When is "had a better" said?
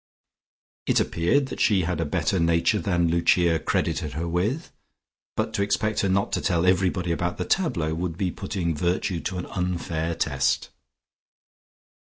1.83-2.39